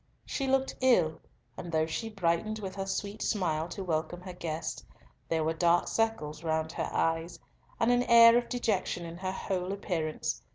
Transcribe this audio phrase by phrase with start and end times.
[0.25, 1.21] She looked ill,
[1.57, 4.83] and though she brightened with her sweet smile to welcome her guest,
[5.29, 7.37] there were dark circles round her eyes,
[7.79, 10.41] and an air of dejection in her whole appearance.